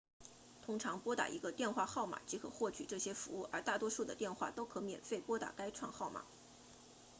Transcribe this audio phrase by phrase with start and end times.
[0.63, 6.25] 通常拨打一个电话号码即可获取这些服务而大多数的电话都可免费拨打该串号码